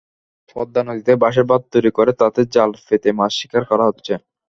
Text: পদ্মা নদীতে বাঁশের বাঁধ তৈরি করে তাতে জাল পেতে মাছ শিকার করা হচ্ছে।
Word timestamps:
পদ্মা 0.49 0.81
নদীতে 0.83 1.13
বাঁশের 1.23 1.45
বাঁধ 1.49 1.61
তৈরি 1.73 1.91
করে 1.97 2.11
তাতে 2.21 2.41
জাল 2.53 2.69
পেতে 2.85 3.09
মাছ 3.19 3.31
শিকার 3.39 3.63
করা 3.69 3.83
হচ্ছে। 3.89 4.13